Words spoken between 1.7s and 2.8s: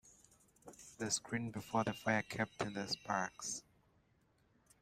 the fire kept in